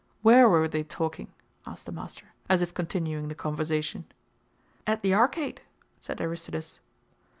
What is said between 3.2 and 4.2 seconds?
the conversation.